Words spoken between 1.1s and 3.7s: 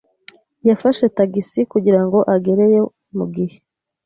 tagisi kugirango agereyo mugihe.